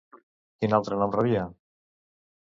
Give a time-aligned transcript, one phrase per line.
[0.63, 1.43] Quin altre nom rebia?